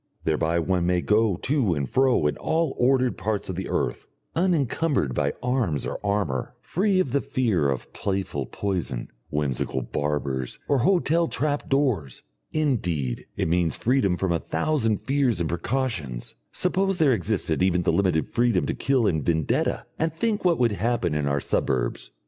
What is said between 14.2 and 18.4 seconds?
a thousand fears and precautions. Suppose there existed even the limited